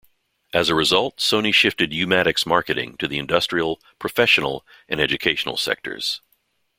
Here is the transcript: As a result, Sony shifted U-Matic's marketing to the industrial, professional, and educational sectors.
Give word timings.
As 0.51 0.67
a 0.69 0.73
result, 0.73 1.17
Sony 1.17 1.53
shifted 1.53 1.93
U-Matic's 1.93 2.43
marketing 2.47 2.97
to 2.97 3.07
the 3.07 3.19
industrial, 3.19 3.79
professional, 3.99 4.65
and 4.89 4.99
educational 4.99 5.57
sectors. 5.57 6.21